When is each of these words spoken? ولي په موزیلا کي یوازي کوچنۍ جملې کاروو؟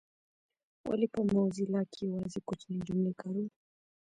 ولي 0.87 1.07
په 1.13 1.21
موزیلا 1.33 1.81
کي 1.93 2.01
یوازي 2.09 2.39
کوچنۍ 2.47 2.79
جملې 2.87 3.13
کاروو؟ 3.21 3.45